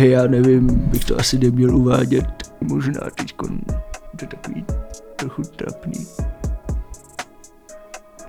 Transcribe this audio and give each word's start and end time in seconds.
Hej, 0.00 0.10
já 0.10 0.26
nevím, 0.26 0.66
bych 0.66 1.04
to 1.04 1.20
asi 1.20 1.38
neměl 1.38 1.76
uvádět. 1.76 2.26
Možná 2.60 3.00
teď 3.14 3.34
to 3.36 3.46
je 4.20 4.26
takový 4.26 4.64
trochu 5.16 5.42
trapný. 5.42 6.06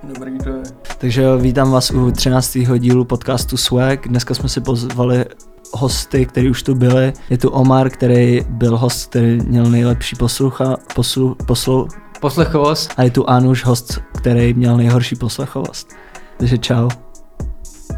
Dobrý 0.04 0.38
to 0.38 0.50
je. 0.50 0.64
Takže 0.98 1.38
vítám 1.38 1.72
vás 1.72 1.92
u 1.92 2.12
13. 2.12 2.58
dílu 2.78 3.06
podcastu 3.06 3.58
Swag. 3.58 4.08
Dneska 4.08 4.34
jsme 4.34 4.50
si 4.50 4.62
pozvali 4.62 5.26
hosty, 5.74 6.26
kteří 6.26 6.50
už 6.50 6.64
tu 6.64 6.76
byli. 6.76 7.14
Je 7.30 7.38
tu 7.38 7.50
Omar, 7.50 7.90
který 7.90 8.42
byl 8.50 8.78
host, 8.78 9.10
který 9.10 9.40
měl 9.42 9.66
nejlepší 9.66 10.16
poslucha, 10.16 10.78
poslu, 10.96 11.36
poslu, 11.36 11.88
Poslechovost. 12.20 12.94
a 12.98 13.04
je 13.04 13.12
tu 13.12 13.30
Anuš, 13.30 13.66
host, 13.66 14.02
který 14.18 14.54
měl 14.54 14.78
nejhorší 14.78 15.16
poslechovost. 15.16 15.96
Takže 16.38 16.58
čau. 16.58 16.90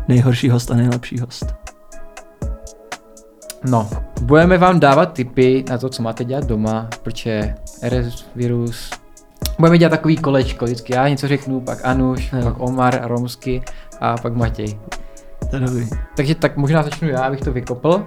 Nejhorší 0.08 0.50
host 0.50 0.72
a 0.72 0.76
nejlepší 0.76 1.20
host. 1.20 1.63
No, 3.70 3.90
budeme 4.22 4.58
vám 4.58 4.80
dávat 4.80 5.14
tipy 5.14 5.66
na 5.70 5.78
to, 5.78 5.90
co 5.90 6.04
máte 6.04 6.24
dělat 6.24 6.46
doma, 6.46 6.90
protože 7.04 7.56
RS 7.88 8.26
virus. 8.36 8.90
Budeme 9.60 9.78
dělat 9.78 9.90
takový 9.90 10.18
kolečko, 10.18 10.66
vždycky 10.66 10.94
já 10.94 11.08
něco 11.08 11.28
řeknu, 11.28 11.62
pak 11.62 11.86
Anuš, 11.86 12.32
Jo. 12.34 12.44
pak 12.44 12.60
Omar, 12.60 13.00
Romsky 13.04 13.62
a 14.00 14.18
pak 14.18 14.36
Matěj. 14.36 14.80
To 15.52 15.60
dobrý. 15.60 15.88
Takže 16.16 16.36
tak 16.36 16.58
možná 16.58 16.84
začnu 16.84 17.08
já, 17.10 17.24
abych 17.24 17.42
to 17.42 17.52
vykopl. 17.54 18.06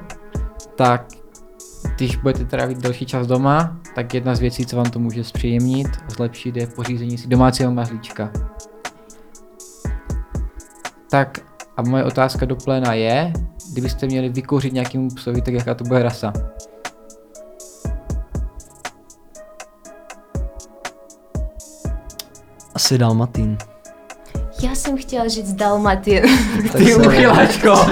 Tak 0.76 1.04
když 1.96 2.16
budete 2.16 2.44
trávit 2.44 2.78
delší 2.78 3.06
čas 3.06 3.26
doma, 3.26 3.76
tak 3.94 4.14
jedna 4.14 4.34
z 4.34 4.40
věcí, 4.40 4.66
co 4.66 4.76
vám 4.76 4.90
to 4.90 4.98
může 4.98 5.24
zpříjemnit, 5.24 5.88
zlepšit, 6.08 6.56
je 6.56 6.66
pořízení 6.66 7.18
si 7.18 7.28
domácího 7.28 7.72
mazlíčka. 7.72 8.30
Tak 11.10 11.40
a 11.76 11.82
moje 11.82 12.04
otázka 12.04 12.46
do 12.46 12.56
pléna 12.56 12.94
je, 12.94 13.32
kdybyste 13.72 14.06
měli 14.06 14.28
vykouřit 14.28 14.72
nějakému 14.72 15.08
psovi, 15.10 15.42
tak 15.42 15.54
jaká 15.54 15.74
to 15.74 15.84
bude 15.84 16.02
rasa? 16.02 16.32
Asi 22.74 22.98
Dalmatín. 22.98 23.58
Já 24.62 24.74
jsem 24.74 24.96
chtěla 24.96 25.28
říct 25.28 25.52
Dalmatin. 25.52 26.22
Se- 26.70 26.96
uchyláčko! 27.06 27.74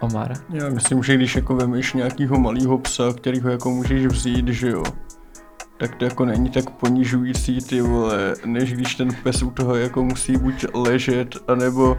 Omar. 0.00 0.32
Já 0.52 0.68
myslím, 0.68 1.02
že 1.02 1.14
když 1.16 1.36
jako 1.36 1.56
vemeš 1.56 1.92
nějakýho 1.92 2.38
malého 2.38 2.78
psa, 2.78 3.12
kterýho 3.16 3.50
jako 3.50 3.70
můžeš 3.70 4.06
vzít, 4.06 4.48
že 4.48 4.70
jo, 4.70 4.82
tak 5.78 5.94
to 5.94 6.04
jako 6.04 6.24
není 6.24 6.50
tak 6.50 6.70
ponižující 6.70 7.58
ty 7.60 7.80
vole, 7.80 8.34
než 8.44 8.72
když 8.72 8.94
ten 8.94 9.08
pes 9.22 9.42
u 9.42 9.50
toho 9.50 9.74
jako 9.74 10.04
musí 10.04 10.36
buď 10.36 10.66
ležet, 10.74 11.36
anebo 11.48 11.98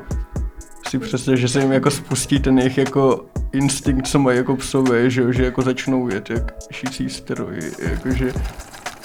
si 0.88 1.00
představ, 1.00 1.36
že 1.36 1.47
se 1.47 1.59
jim 1.61 1.72
jako 1.72 1.92
spustí 1.92 2.39
ten 2.39 2.58
jejich 2.59 2.78
jako 2.78 3.25
instinkt, 3.52 4.08
co 4.08 4.19
mají 4.19 4.38
jako 4.38 4.56
psové, 4.56 5.09
že 5.09 5.22
jo, 5.22 5.31
že 5.31 5.45
jako 5.45 5.61
začnou 5.61 6.09
jet 6.09 6.30
jak 6.30 6.53
šicí 6.72 7.09
stroji, 7.09 7.72
jakože 7.89 8.34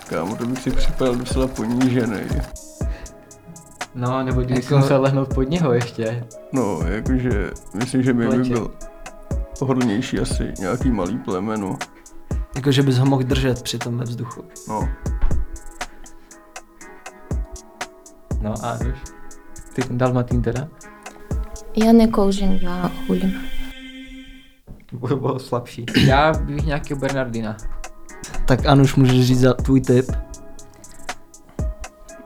kámo, 0.08 0.36
to 0.36 0.46
bych 0.46 0.58
si 0.62 0.70
připadal 0.70 1.16
docela 1.16 1.46
ponížený. 1.46 2.20
No, 3.94 4.22
nebo 4.24 4.40
kdyby 4.40 4.60
Jako- 4.62 4.78
musel 4.78 5.02
lehnout 5.02 5.34
pod 5.34 5.42
něho 5.50 5.72
ještě. 5.72 6.24
No, 6.52 6.80
jakože 6.86 7.50
myslím, 7.74 8.02
že 8.02 8.12
by 8.14 8.26
mi 8.28 8.36
Leče. 8.36 8.50
byl 8.50 8.70
pohodlnější 9.58 10.18
asi 10.20 10.52
nějaký 10.60 10.90
malý 10.90 11.18
plemeno. 11.18 11.78
Jako, 12.56 12.72
že 12.72 12.82
bys 12.82 12.98
ho 12.98 13.06
mohl 13.06 13.22
držet 13.22 13.62
při 13.62 13.78
tom 13.78 13.98
ve 13.98 14.04
vzduchu. 14.04 14.44
No, 14.68 14.88
No 18.42 18.54
a 18.62 18.74
už. 18.74 19.12
Ty 19.74 19.82
ten 19.82 19.98
Dalmatín 19.98 20.42
teda? 20.42 20.68
Já 21.76 21.92
nekouřím, 21.92 22.52
já 22.62 22.90
hulím. 23.08 23.32
Bylo, 24.92 25.16
bylo 25.16 25.38
slabší. 25.38 25.86
Já 26.06 26.32
bych 26.32 26.66
nějakého 26.66 27.00
Bernardina. 27.00 27.56
Tak 28.46 28.66
Anuš, 28.66 28.94
můžeš 28.94 29.26
říct 29.26 29.40
za 29.40 29.54
tvůj 29.54 29.80
tip? 29.80 30.12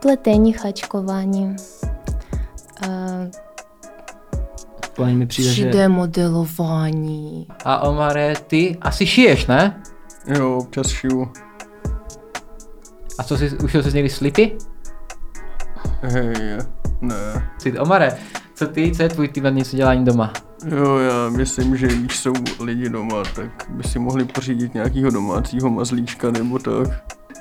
Pletení, 0.01 0.55
hačkování. 0.55 1.57
Uh, 4.99 5.09
mi 5.09 5.27
přijde, 5.27 5.53
že 5.53 5.71
3D 5.71 5.89
modelování. 5.89 7.47
A 7.65 7.79
Omare, 7.83 8.35
ty 8.47 8.77
asi 8.81 9.07
šiješ, 9.07 9.47
ne? 9.47 9.83
Jo, 10.27 10.57
občas 10.57 10.89
šiju. 10.89 11.33
A 13.19 13.23
co 13.23 13.39
jsi, 13.39 13.57
ušel 13.65 13.83
jsi 13.83 13.93
někdy 13.93 14.11
slipy? 14.11 14.57
Hej, 16.03 16.59
ne. 17.01 17.51
Ty, 17.63 17.79
Omare, 17.79 18.17
co 18.55 18.67
ty, 18.67 18.93
co 18.97 19.03
je 19.03 19.09
tvůj 19.09 19.31
na 19.43 19.51
něco 19.51 19.77
dělání 19.77 20.05
doma? 20.05 20.33
Jo, 20.65 20.97
já 20.99 21.29
myslím, 21.29 21.77
že 21.77 21.87
když 21.87 22.19
jsou 22.19 22.33
lidi 22.61 22.89
doma, 22.89 23.23
tak 23.37 23.51
by 23.69 23.85
si 23.85 23.99
mohli 23.99 24.25
pořídit 24.25 24.75
nějakýho 24.75 25.11
domácího 25.11 25.71
mazlíčka 25.71 26.31
nebo 26.31 26.59
tak. 26.59 26.89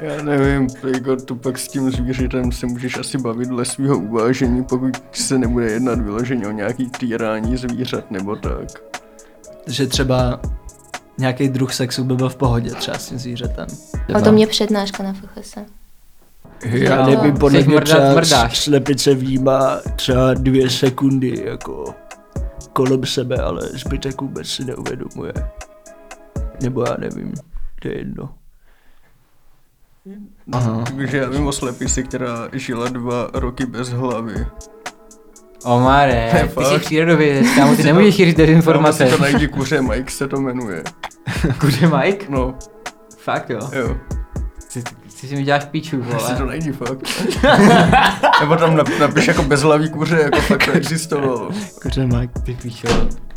Já 0.01 0.21
nevím, 0.21 0.67
jako 0.93 1.15
to 1.15 1.35
pak 1.35 1.57
s 1.57 1.67
tím 1.67 1.91
zvířetem 1.91 2.51
se 2.51 2.67
můžeš 2.67 2.97
asi 2.97 3.17
bavit 3.17 3.49
dle 3.49 3.65
svého 3.65 3.97
uvážení, 3.97 4.63
pokud 4.63 4.91
se 5.11 5.37
nebude 5.37 5.71
jednat 5.71 5.99
vyloženě 5.99 6.47
o 6.47 6.51
nějaký 6.51 6.89
týrání 6.89 7.57
zvířat 7.57 8.11
nebo 8.11 8.35
tak. 8.35 8.67
že 9.67 9.87
třeba 9.87 10.39
nějaký 11.17 11.49
druh 11.49 11.73
sexu 11.73 12.03
by 12.03 12.15
byl 12.15 12.29
v 12.29 12.35
pohodě 12.35 12.69
třeba 12.71 12.97
s 12.97 13.09
tím 13.09 13.19
zvířetem. 13.19 13.67
A 14.15 14.21
to 14.21 14.31
mě 14.31 14.47
přednáška 14.47 15.03
na 15.03 15.13
FHS. 15.13 15.55
Já 16.63 16.95
No, 17.05 17.09
nevím, 17.15 17.37
podle 17.37 17.61
mě 17.61 17.75
mrdat- 17.77 17.83
třeba 17.83 18.13
mrdáš. 18.13 18.59
slepice 18.59 19.13
vnímá 19.13 19.79
třeba 19.95 20.33
dvě 20.33 20.69
sekundy 20.69 21.43
jako 21.45 21.93
kolem 22.73 23.05
sebe, 23.05 23.37
ale 23.37 23.61
zbytek 23.61 24.21
vůbec 24.21 24.47
si 24.47 24.65
neuvědomuje. 24.65 25.33
Nebo 26.63 26.83
já 26.87 26.95
nevím, 26.99 27.33
to 27.81 27.87
je 27.87 27.97
jedno. 27.97 28.29
Aha. 30.51 30.83
Takže 30.97 31.17
já 31.17 31.29
vím 31.29 31.47
o 31.47 31.51
slepici, 31.51 32.03
která 32.03 32.49
žila 32.53 32.89
dva 32.89 33.29
roky 33.33 33.65
bez 33.65 33.89
hlavy. 33.89 34.47
Omare, 35.65 36.49
ty 36.57 36.65
jsi 36.65 36.79
přírodovědec, 36.79 37.47
kámo, 37.55 37.75
ty 37.75 37.83
nemůžeš 37.83 38.15
šířit 38.15 38.37
dezinformace. 38.37 38.97
Tam 39.03 39.07
si 39.11 39.15
to 39.17 39.21
najdi 39.21 39.47
kuře 39.47 39.81
Mike 39.81 40.11
se 40.11 40.27
to 40.27 40.37
jmenuje. 40.41 40.83
Kuře 41.59 41.87
Mike? 41.97 42.25
No, 42.29 42.55
Fakt 43.17 43.49
jo. 43.49 43.59
jo. 43.73 43.95
Ty, 44.73 44.83
ty, 44.83 44.89
ty 45.21 45.27
si 45.27 45.35
mi 45.35 45.43
děláš 45.43 45.65
píču, 45.65 46.03
Si 46.03 46.27
to 46.27 46.33
vole. 46.35 46.47
najdi 46.47 46.71
fakt. 46.71 46.99
Nebo 48.41 48.55
tam 48.55 48.75
nap, 48.75 48.87
napiš 48.99 49.27
jako 49.27 49.43
bezhlavý 49.43 49.89
kuře, 49.89 50.15
jako 50.23 50.41
fakt 50.41 50.65
to 50.65 50.71
existovalo. 50.71 51.49
Kuře 51.81 52.05
Mike. 52.07 52.39
Ty 52.43 52.53
píčo. 52.61 52.87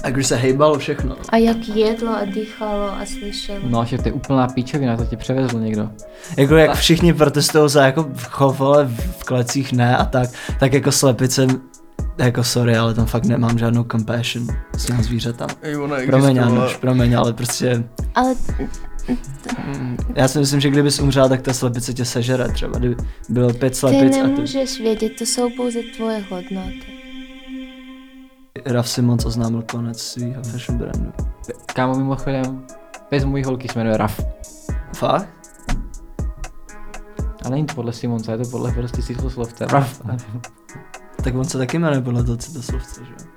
A 0.05 0.11
když 0.11 0.27
se 0.27 0.37
hejbalo 0.37 0.79
všechno. 0.79 1.17
A 1.29 1.37
jak 1.37 1.69
jedlo 1.69 2.17
a 2.17 2.25
dýchalo 2.25 2.85
a 2.93 3.01
slyšelo. 3.07 3.59
No, 3.69 3.85
že 3.85 3.99
to 3.99 4.09
je 4.09 4.13
úplná 4.13 4.47
píčovina, 4.49 4.97
to 4.97 5.05
tě 5.05 5.17
převezl 5.17 5.61
někdo. 5.61 5.89
Jako 6.37 6.57
jak 6.57 6.75
všichni 6.75 7.13
protestují 7.13 7.71
za 7.71 7.87
jako 7.87 8.09
chov, 8.31 8.61
ale 8.61 8.85
v 9.19 9.25
klecích 9.25 9.73
ne 9.73 9.97
a 9.97 10.05
tak, 10.05 10.29
tak 10.61 10.73
jako 10.73 10.93
slepice, 10.93 11.47
jako 12.19 12.45
sorry, 12.45 12.77
ale 12.77 12.95
tam 12.95 13.07
fakt 13.07 13.25
nemám 13.25 13.59
žádnou 13.59 13.85
compassion 13.85 14.47
s. 14.77 14.91
Ej, 15.63 15.77
ona 15.77 15.97
Promiň. 16.07 16.39
Anuš, 16.39 16.77
promiň, 16.77 17.15
ale 17.15 17.33
prostě 17.33 17.85
Ale 18.15 18.35
Já 20.15 20.29
si 20.29 20.39
myslím, 20.39 20.61
že 20.61 20.71
kdybys 20.71 21.01
umřela, 21.01 21.29
tak 21.29 21.43
ta 21.43 21.53
slepice 21.53 21.95
tě 21.95 22.05
sežere 22.05 22.49
třeba. 22.49 22.79
Kdyby 22.79 22.97
bylo 23.29 23.53
pět 23.53 23.71
ty 23.71 23.75
slepic 23.75 24.17
a 24.17 24.23
ty... 24.23 24.29
nemůžeš 24.29 24.81
vědět, 24.81 25.13
to 25.19 25.27
jsou 25.27 25.51
pouze 25.57 25.79
tvoje 25.97 26.25
hodnoty. 26.31 26.99
Raf 28.67 28.89
Simons 28.89 29.25
oznámil 29.25 29.63
konec 29.63 30.03
svého 30.03 30.43
fashion 30.43 30.79
brandu. 30.79 31.13
Kámo, 31.67 31.95
mimochodem, 31.95 32.67
pes 33.09 33.25
mojí 33.25 33.45
holky 33.45 33.69
se 33.69 33.79
jmenuje 33.79 33.97
Raf. 33.97 34.21
Fakt? 34.97 35.29
Ale 37.45 37.51
není 37.51 37.67
to 37.67 37.75
podle 37.75 37.93
Simonca, 37.93 38.33
je 38.33 38.39
to 38.39 38.45
podle 38.45 38.73
prostě 38.73 39.03
citoslovce. 39.03 39.67
Raf. 39.67 40.03
Tak 41.29 41.35
on 41.35 41.45
se 41.45 41.59
taky 41.59 41.79
jmenuje 41.79 42.03
podle 42.03 42.25
toho 42.25 42.37
citoslovce, 42.37 43.05
že 43.05 43.13
jo? 43.13 43.31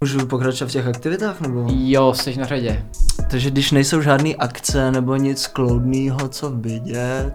Můžu 0.00 0.26
pokračovat 0.26 0.68
v 0.68 0.72
těch 0.72 0.86
aktivitách, 0.86 1.40
nebo? 1.40 1.66
Jo, 1.70 2.14
jsi 2.14 2.36
na 2.36 2.46
řadě. 2.46 2.86
Takže 3.30 3.50
když 3.50 3.72
nejsou 3.72 4.02
žádné 4.02 4.34
akce 4.34 4.90
nebo 4.90 5.16
nic 5.16 5.46
kloudného, 5.46 6.28
co 6.28 6.50
vidět, 6.50 7.34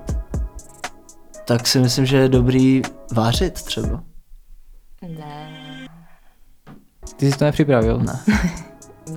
tak 1.46 1.68
si 1.68 1.80
myslím, 1.80 2.06
že 2.06 2.18
je 2.18 2.30
dobrý 2.30 2.82
vářit 3.14 3.54
třeba. 3.54 4.04
Ne. 5.02 5.88
Ty 7.16 7.32
jsi 7.32 7.38
to 7.38 7.46
nepřipravil? 7.46 8.00
Ne. 8.00 8.20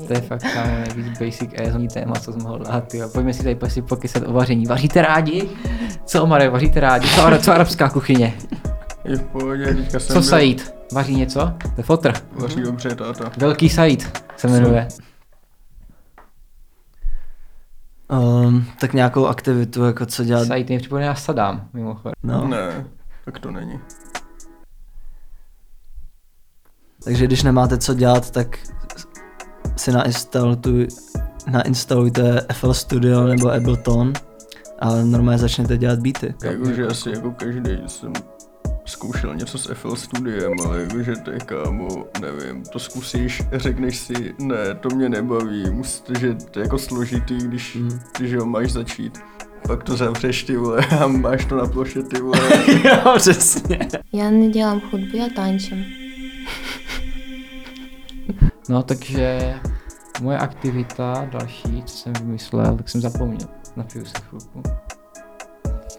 To 0.06 0.12
je 0.12 0.20
fakt 0.20 0.42
kámo 0.54 0.72
nejvíc 0.72 1.18
basic 1.18 1.50
ass 1.60 1.92
téma, 1.94 2.14
co 2.14 2.32
jsem 2.32 2.42
mohl 2.42 2.58
dát, 2.58 2.88
tyjo. 2.88 3.08
Pojďme 3.08 3.34
si 3.34 3.42
tady 3.42 3.54
prostě 3.54 3.82
pokysat 3.82 4.22
o 4.26 4.32
vaření. 4.32 4.66
Vaříte 4.66 5.02
rádi? 5.02 5.50
Co 6.04 6.22
Omare, 6.22 6.48
vaříte 6.50 6.80
rádi? 6.80 7.08
Co, 7.08 7.22
co 7.42 7.52
arabská 7.52 7.88
kuchyně? 7.88 8.34
Je 9.04 9.16
v 9.16 9.22
pohodě, 9.22 9.74
teďka 9.74 9.98
jsem 10.00 10.06
Co 10.08 10.20
byl- 10.20 10.22
Said? 10.22 10.74
Vaří 10.92 11.16
něco? 11.16 11.40
To 11.62 11.72
je 11.76 11.82
fotr. 11.82 12.12
Vaří 12.32 12.60
dobře, 12.62 12.94
táta. 12.94 13.32
Velký 13.36 13.68
Said 13.68 14.22
se 14.36 14.48
jmenuje. 14.48 14.88
Um, 18.10 18.64
tak 18.80 18.92
nějakou 18.92 19.26
aktivitu, 19.26 19.84
jako 19.84 20.06
co 20.06 20.24
dělat. 20.24 20.46
Said 20.46 20.68
mě 20.68 20.78
připomíná 20.78 21.14
Saddam, 21.14 21.68
mimochodem. 21.72 22.14
No. 22.22 22.48
Ne, 22.48 22.84
tak 23.24 23.38
to 23.38 23.50
není. 23.50 23.80
Takže 27.04 27.26
když 27.26 27.42
nemáte 27.42 27.78
co 27.78 27.94
dělat, 27.94 28.30
tak 28.30 28.58
si 29.86 29.92
nainstalujte 31.50 32.46
FL 32.52 32.74
Studio 32.74 33.26
nebo 33.26 33.52
Ableton 33.52 34.12
a 34.78 34.94
normálně 34.94 35.38
začnete 35.38 35.76
dělat 35.78 35.98
beaty. 35.98 36.34
Jakože 36.44 36.86
asi 36.86 37.10
jako 37.10 37.30
každý 37.30 37.70
jsem 37.86 38.12
zkoušel 38.84 39.34
něco 39.34 39.58
s 39.58 39.74
FL 39.74 39.96
Studiem, 39.96 40.52
ale 40.66 40.80
jakože 40.80 41.12
to 41.16 41.30
je 41.30 41.38
kámo, 41.38 41.88
nevím, 42.20 42.62
to 42.62 42.78
zkusíš, 42.78 43.42
řekneš 43.52 43.96
si, 43.96 44.34
ne, 44.38 44.74
to 44.80 44.88
mě 44.96 45.08
nebaví, 45.08 45.70
musíte, 45.70 46.20
že 46.20 46.34
to 46.50 46.58
je 46.58 46.62
jako 46.64 46.78
složitý, 46.78 47.36
když, 47.36 47.74
mm. 47.74 48.00
když 48.18 48.36
ho 48.36 48.46
máš 48.46 48.72
začít 48.72 49.18
pak 49.66 49.84
to 49.84 49.96
zavřeš 49.96 50.42
ty 50.42 50.56
vole 50.56 50.86
a 51.00 51.06
máš 51.06 51.44
to 51.44 51.56
na 51.56 51.66
ploše 51.66 52.02
ty 52.02 52.20
vole. 52.20 52.38
jo, 52.84 53.14
přesně. 53.16 53.78
Já 54.12 54.30
nedělám 54.30 54.82
hudbu, 54.90 55.16
já 55.16 55.28
tančím. 55.36 55.84
no 58.68 58.82
takže 58.82 59.54
moje 60.20 60.38
aktivita 60.38 61.28
další, 61.32 61.82
co 61.86 61.96
jsem 61.96 62.12
vymyslel, 62.12 62.76
tak 62.76 62.88
jsem 62.88 63.00
zapomněl. 63.00 63.48
Napiju 63.76 64.04
se 64.04 64.12
chvilku. 64.22 64.62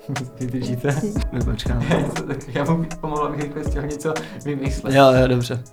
Vydržíte? 0.39 0.95
My 1.31 1.39
počkáme. 1.39 2.09
tak 2.27 2.47
já 2.55 2.63
mu 2.63 2.85
pomalu, 3.01 3.23
abych 3.23 3.41
rychle 3.41 3.63
chtěl 3.63 3.83
něco 3.83 4.13
vymyslet. 4.45 4.93
Jo, 4.93 5.11
jo, 5.21 5.27
dobře. 5.27 5.63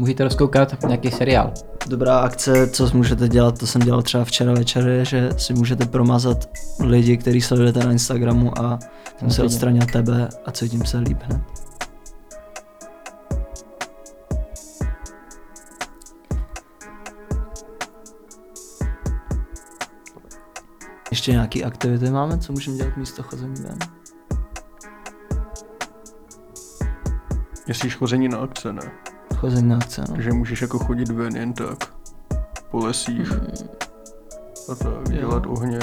Můžete 0.00 0.24
rozkoukat 0.24 0.82
nějaký 0.82 1.10
seriál. 1.10 1.52
Dobrá 1.86 2.18
akce, 2.18 2.70
co 2.70 2.90
můžete 2.94 3.28
dělat, 3.28 3.58
to 3.58 3.66
jsem 3.66 3.82
dělal 3.82 4.02
třeba 4.02 4.24
včera 4.24 4.52
večer, 4.52 4.88
je, 4.88 5.04
že 5.04 5.30
si 5.36 5.54
můžete 5.54 5.86
promazat 5.86 6.50
lidi, 6.80 7.16
který 7.16 7.40
sledujete 7.40 7.84
na 7.84 7.92
Instagramu 7.92 8.58
a 8.58 8.78
si 9.18 9.24
Úplně. 9.24 9.42
odstranil 9.42 9.86
tebe 9.92 10.28
a 10.46 10.50
cítím 10.50 10.84
se 10.84 10.98
líp 10.98 11.18
hned. 11.22 11.42
Ještě 21.10 21.32
nějaký 21.32 21.64
aktivity 21.64 22.10
máme, 22.10 22.38
co 22.38 22.52
můžeme 22.52 22.76
dělat 22.76 22.96
místo 22.96 23.22
chození 23.22 23.62
ven? 23.62 23.78
Myslíš 27.68 27.96
chození 27.96 28.28
na 28.28 28.38
akce, 28.38 28.72
ne? 28.72 29.09
Chození 29.40 29.68
na 29.68 29.76
akce, 29.76 30.00
no. 30.00 30.14
Takže 30.14 30.32
můžeš 30.32 30.62
jako 30.62 30.78
chodit 30.78 31.08
ven 31.08 31.36
jen 31.36 31.52
tak. 31.52 31.78
Po 32.70 32.78
lesích. 32.78 33.32
A 34.72 34.74
tak, 34.74 34.88
Jo. 35.10 35.18
dělat 35.20 35.46
ohně. 35.46 35.78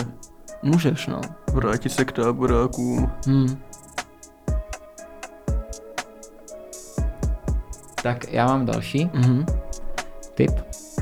Můžeš, 0.64 1.08
no. 1.08 1.22
Vrátit 1.54 1.90
se 1.92 2.06
k 2.06 2.12
táborákům. 2.12 3.12
Hmm. 3.28 3.58
Tak 8.04 8.32
já 8.34 8.46
mám 8.46 8.66
další 8.66 9.10
Mhm. 9.14 9.46
tip 10.36 10.52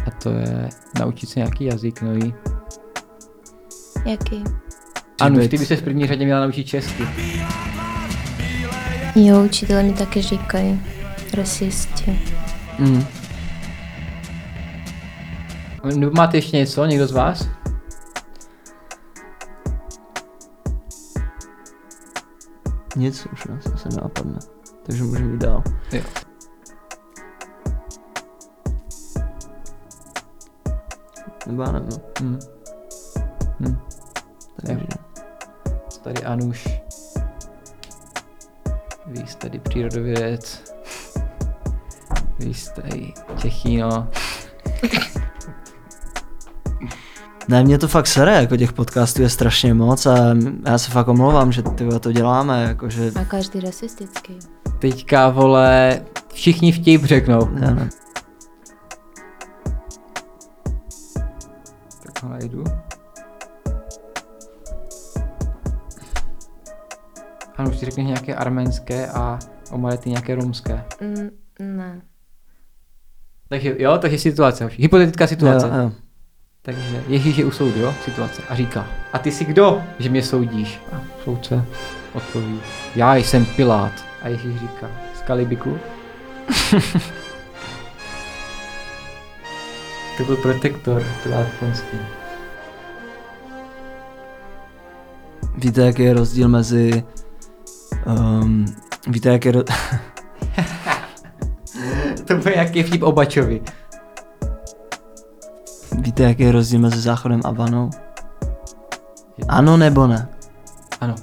a 0.08 0.12
to 0.12 0.30
je 0.30 0.70
naučit 1.00 1.30
se 1.30 1.40
nějaký 1.40 1.66
jazyk 1.66 2.02
nový. 2.02 2.34
Jaký? 4.06 4.44
Ano, 5.22 5.48
ty 5.48 5.58
by 5.58 5.66
se 5.66 5.76
v 5.76 5.82
první 5.84 6.08
řadě 6.08 6.26
měla 6.26 6.42
naučit 6.42 6.64
česky. 6.64 7.08
Jo, 9.16 9.44
učitelé 9.44 9.84
mi 9.84 9.94
taky 9.94 10.22
říkají. 10.22 10.82
Rasisti. 11.34 12.20
Nebo 15.96 16.12
máte 16.12 16.38
ještě 16.38 16.58
něco, 16.58 16.86
někdo 16.86 17.08
z 17.08 17.12
vás? 17.12 17.48
Nic 22.96 23.26
už 23.34 23.46
nás 23.46 23.64
se 23.64 23.90
nenapadne. 23.90 24.40
Takže 24.84 25.04
můžeme 25.04 25.32
jít 25.32 25.42
dál. 25.42 25.64
Jo. 25.92 26.02
Nebo 31.48 31.62
já 31.62 31.72
nevím. 31.72 31.90
no. 31.90 32.00
Hm. 32.22 32.40
Hm. 33.60 33.78
Takže. 34.66 34.88
Tady 36.04 36.24
Anuš. 36.24 36.68
Jste 39.26 39.38
tady 39.38 39.60
přírodovědec. 39.60 40.75
Vy 42.40 42.54
jste 42.54 42.82
tady 42.82 43.14
Čechino. 43.38 44.08
Ne, 47.48 47.64
mě 47.64 47.78
to 47.78 47.88
fakt 47.88 48.08
sere, 48.08 48.32
jako 48.32 48.58
těch 48.58 48.74
podcastů 48.74 49.22
je 49.22 49.30
strašně 49.30 49.74
moc 49.74 50.06
a 50.06 50.36
já 50.66 50.78
se 50.78 50.92
fakt 50.92 51.08
omlouvám, 51.08 51.52
že 51.52 51.64
ty 51.64 51.84
vole, 51.84 52.00
to 52.00 52.12
děláme, 52.12 52.64
jakože... 52.64 53.12
A 53.22 53.26
každý 53.26 53.60
rasistický. 53.60 54.40
Teďka, 54.80 55.30
vole, 55.30 56.02
všichni 56.34 56.72
vtip 56.72 57.04
řeknou. 57.06 57.50
Já 57.60 57.74
ne. 57.74 57.90
Tak 62.04 62.24
ho 62.24 62.30
najdu. 62.30 62.64
Ano, 67.58 67.70
už 67.70 67.78
ti 67.78 67.86
řekneš 67.86 68.06
nějaké 68.08 68.36
arménské 68.36 69.08
a 69.08 69.40
Omare 69.72 69.98
ty 69.98 70.10
nějaké 70.10 70.36
romské. 70.36 70.86
Mm, 71.02 71.30
ne. 71.60 72.02
Takže 73.50 73.76
jo, 73.80 73.98
takže 73.98 74.20
situace. 74.20 74.70
Hypotetická 74.78 75.28
situace. 75.28 75.68
Jo, 75.68 75.74
jo. 75.74 75.92
Takže 76.62 77.04
Ježíš 77.08 77.38
je 77.38 77.46
u 77.46 77.52
soudu, 77.52 77.80
jo, 77.80 77.94
situace. 78.06 78.42
A 78.50 78.56
říká, 78.56 78.88
a 79.14 79.20
ty 79.20 79.32
jsi 79.32 79.46
kdo, 79.46 79.84
že 80.00 80.10
mě 80.10 80.24
soudíš? 80.24 80.80
A 80.92 81.02
soudce 81.24 81.66
odpoví, 82.14 82.60
já 82.96 83.16
jsem 83.16 83.46
Pilát. 83.46 83.92
A 84.22 84.28
Ježíš 84.28 84.60
říká, 84.60 84.92
z 85.16 85.22
Kalibiku? 85.22 85.78
to 90.18 90.24
byl 90.26 90.36
protektor, 90.38 91.04
Pilát 91.24 91.48
Ponský. 91.60 91.98
Víte, 95.58 95.82
jaký 95.82 96.04
je 96.04 96.14
rozdíl 96.14 96.50
mezi... 96.50 97.04
Um, 98.06 98.66
víte, 99.08 99.30
jaký 99.30 99.48
je 99.48 99.52
ro... 99.52 99.64
to 102.28 102.38
byl 102.38 102.52
nějaký 102.52 102.84
vtip 102.84 103.04
o 103.04 103.12
Bačovi. 103.12 103.62
Víte, 106.00 106.24
jaký 106.24 106.44
je 106.44 106.52
rozdíl 106.52 106.80
mezi 106.80 107.02
záchodem 107.02 107.42
a 107.44 107.52
vanou? 107.52 107.90
Ano 109.48 109.78
nebo 109.78 110.08
ne? 110.08 110.30
Ano. 111.02 111.16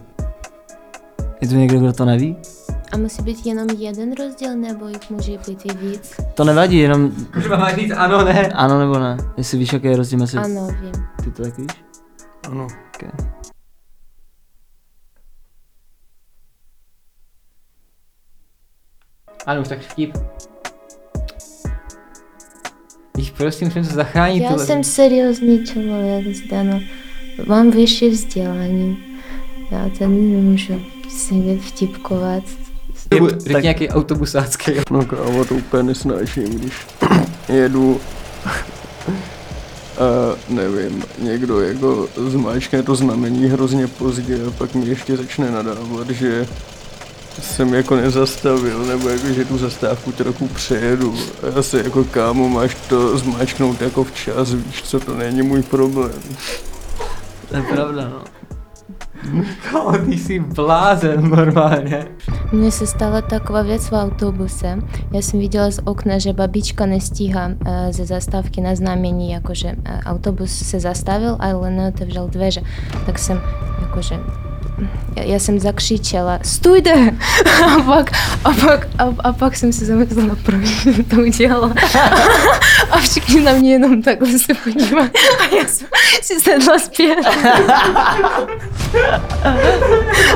Je 1.41 1.49
tu 1.49 1.55
někdo, 1.55 1.79
kdo 1.79 1.93
to 1.93 2.05
neví? 2.05 2.37
A 2.93 2.97
musí 2.97 3.23
být 3.23 3.47
jenom 3.47 3.71
jeden 3.71 4.13
rozdíl, 4.13 4.57
nebo 4.57 4.89
jich 4.89 5.11
může 5.11 5.39
být 5.39 5.67
i 5.67 5.75
víc? 5.75 6.21
To 6.35 6.45
nevadí, 6.45 6.79
jenom 6.79 7.13
Už 7.39 7.49
mám 7.49 7.77
říct 7.77 7.93
ano, 7.97 8.25
ne? 8.25 8.49
ano 8.49 8.79
nebo 8.79 8.99
ne. 8.99 9.17
Jestli 9.37 9.59
víš, 9.59 9.73
jaký 9.73 9.87
je 9.87 9.97
rozdíl 9.97 10.19
mezi... 10.19 10.39
Ano, 10.39 10.69
vím. 10.81 10.93
Ty 11.25 11.31
to 11.31 11.43
tak 11.43 11.59
víš? 11.59 11.85
Ano. 12.47 12.67
Okay. 12.95 13.11
Ano, 19.47 19.61
už 19.61 19.69
tak 19.69 19.81
vtip. 19.81 20.19
Víš, 23.17 23.31
prosím, 23.31 23.67
musím 23.69 23.85
se 23.85 23.95
zachránit. 23.95 24.43
Já 24.43 24.49
tuhle- 24.49 24.67
jsem 24.67 24.85
seriózní 24.85 25.67
člověk, 25.67 26.37
Zdeno. 26.37 26.81
Mám 27.47 27.71
vyšší 27.71 28.09
vzdělání. 28.09 28.99
Já 29.71 29.89
tady 29.99 30.11
nemůžu 30.11 30.81
si 31.19 31.59
vtipkovat. 31.63 32.43
Nebo 33.11 33.31
Tak- 33.31 33.41
Řekni 33.41 33.63
nějaký 33.63 33.89
autobusácký. 33.89 34.73
No 34.91 35.05
kámo, 35.05 35.45
to 35.45 35.55
úplně 35.55 35.83
nesnáším, 35.83 36.45
když 36.59 36.73
jedu 37.49 38.01
a 39.99 40.37
nevím, 40.49 41.03
někdo 41.19 41.61
jako 41.61 42.09
zmáčkne 42.17 42.83
to 42.83 42.95
znamení 42.95 43.47
hrozně 43.47 43.87
pozdě 43.87 44.39
a 44.49 44.51
pak 44.51 44.75
mi 44.75 44.87
ještě 44.87 45.17
začne 45.17 45.51
nadávat, 45.51 46.11
že 46.11 46.47
jsem 47.41 47.75
jako 47.75 47.97
nezastavil, 47.97 48.87
nebo 48.87 49.09
jako, 49.09 49.27
že 49.27 49.45
tu 49.45 49.59
zastávku 49.59 50.13
trochu 50.13 50.49
přejedu. 50.49 51.15
A 51.43 51.57
já 51.57 51.63
se 51.63 51.83
jako 51.83 52.05
kámo, 52.05 52.49
máš 52.49 52.77
to 52.89 53.19
zmáčknout 53.19 53.81
jako 53.81 54.05
včas, 54.05 54.53
víš 54.53 54.83
co, 54.83 55.01
to 55.01 55.15
není 55.15 55.43
můj 55.43 55.63
problém. 55.63 56.13
To 57.49 57.57
je 57.57 57.63
pravda, 57.63 58.09
no. 58.09 58.23
Kámo, 59.71 59.99
ty 59.99 60.19
jsi 60.19 60.41
blázen 60.41 61.31
normálně. 61.31 62.07
Mně 62.53 62.71
se 62.71 62.87
stala 62.87 63.21
taková 63.23 63.63
věc 63.63 63.91
v 63.91 63.93
autobuse. 63.93 64.79
Já 65.13 65.23
jsem 65.23 65.41
viděla 65.41 65.71
z 65.71 65.81
okna, 65.85 66.19
že 66.19 66.33
babička 66.33 66.87
nestíhá 66.87 67.51
eh, 67.67 67.93
ze 67.93 68.07
zastávky 68.07 68.61
na 68.61 68.75
znamení, 68.75 69.31
jakože 69.31 69.75
eh, 69.85 70.01
autobus 70.07 70.51
se 70.51 70.81
zastavil, 70.81 71.37
ale 71.41 71.71
neotevřel 71.71 72.29
dveře. 72.29 72.63
Tak 73.07 73.19
jsem 73.19 73.41
jakože 73.81 74.21
já, 75.17 75.39
jsem 75.39 75.59
zakřičela, 75.59 76.39
stůjte! 76.43 76.93
A 77.79 77.81
pak, 77.83 78.11
a 78.45 78.51
pak, 78.53 78.89
a, 78.99 79.15
a 79.29 79.33
pak 79.33 79.57
jsem 79.57 79.73
si 79.73 79.85
zamyslela, 79.85 80.37
proč 80.43 80.67
jsem 80.69 81.05
to 81.05 81.17
udělala. 81.17 81.75
A 82.91 82.99
všichni 83.01 83.41
na 83.41 83.53
mě 83.53 83.73
jenom 83.73 84.03
takhle 84.03 84.39
se 84.39 84.55
podívali. 84.55 85.11
A 85.41 85.55
já 85.55 85.65
jsem 85.69 85.89
si 86.23 86.41
sedla 86.41 86.79
zpět. 86.79 87.19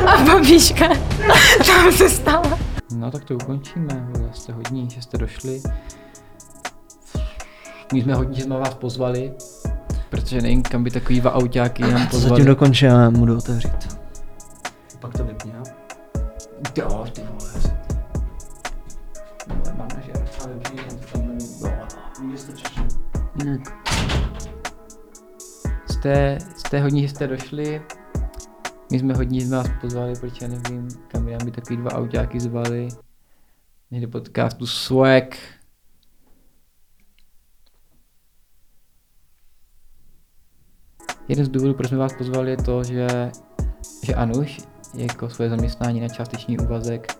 A 0.06 0.16
babička 0.26 0.88
tam 1.66 1.92
se 1.92 2.10
stala. 2.10 2.58
No 2.96 3.10
tak 3.10 3.24
to 3.24 3.34
ukončíme, 3.34 4.08
jste 4.32 4.52
hodní, 4.52 4.88
že 4.90 5.02
jste 5.02 5.18
došli. 5.18 5.62
My 7.92 8.02
jsme 8.02 8.14
hodní, 8.14 8.36
že 8.36 8.42
jsme 8.42 8.58
vás 8.58 8.74
pozvali, 8.74 9.32
protože 10.10 10.40
nevím, 10.42 10.62
kam 10.62 10.84
by 10.84 10.90
takový 10.90 11.20
dva 11.20 11.34
autáky 11.34 11.82
nám 11.82 11.92
To 12.06 12.10
pozvali. 12.10 12.28
zatím 12.28 12.44
dokončíme, 12.44 13.10
můžu 13.10 13.36
otevřít. 13.36 13.95
Pak 15.06 15.16
to 15.16 15.24
vypni, 15.24 15.52
jo? 15.56 15.62
Jo, 16.76 17.06
ty 17.14 17.22
vole. 17.22 17.52
Vole, 19.48 19.76
manažer. 19.76 20.28
Ale 20.44 20.58
klient, 20.58 21.06
tam 21.12 21.22
Hmm. 23.42 23.62
Jste, 25.90 26.38
jste 26.56 26.80
hodní, 26.80 27.02
že 27.02 27.08
jste 27.08 27.26
došli. 27.26 27.82
My 28.92 28.98
jsme 28.98 29.14
hodní, 29.14 29.40
že 29.40 29.46
jsme 29.46 29.56
vás 29.56 29.68
pozvali, 29.80 30.14
protože 30.20 30.44
já 30.44 30.48
nevím, 30.48 30.88
kam 31.08 31.26
nám 31.26 31.44
by 31.44 31.50
takový 31.50 31.76
dva 31.76 31.92
autáky 31.92 32.40
zvali. 32.40 32.88
Někde 33.90 34.06
podcastu 34.06 34.66
Swag. 34.66 35.36
Jeden 41.28 41.44
z 41.44 41.48
důvodů, 41.48 41.74
proč 41.74 41.88
jsme 41.88 41.98
vás 41.98 42.12
pozvali, 42.12 42.50
je 42.50 42.56
to, 42.56 42.84
že, 42.84 43.30
že 44.04 44.14
Anuš 44.14 44.75
jako 44.94 45.30
své 45.30 45.48
zaměstnání 45.48 46.00
na 46.00 46.08
částečný 46.08 46.58
úvazek 46.58 47.16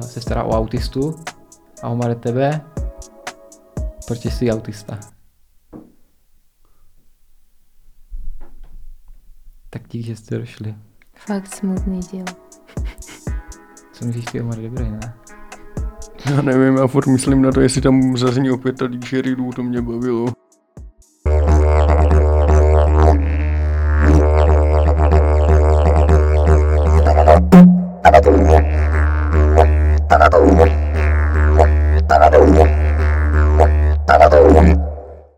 se 0.00 0.20
stará 0.20 0.44
o 0.44 0.58
autistu 0.58 1.14
a 1.82 1.88
Omar 1.88 2.14
tebe, 2.14 2.60
protože 4.06 4.30
jsi 4.30 4.50
autista. 4.50 4.98
Tak 9.70 9.82
díky, 9.88 10.06
že 10.06 10.16
jste 10.16 10.38
došli. 10.38 10.74
Fakt 11.16 11.54
smutný 11.54 12.00
díl. 12.00 12.24
Co 13.92 14.04
myslíš 14.04 14.24
ty, 14.24 14.40
Omar, 14.40 14.58
dobrý, 14.58 14.90
ne? 14.90 15.14
Já 16.30 16.42
nevím, 16.42 16.76
já 16.76 16.86
furt 16.86 17.06
myslím 17.06 17.42
na 17.42 17.52
to, 17.52 17.60
jestli 17.60 17.80
tam 17.80 18.16
zazní 18.16 18.50
opět 18.50 18.78
ta 18.78 18.86
didgeridoo, 18.86 19.52
to 19.52 19.62
mě 19.62 19.82
bavilo. 19.82 20.26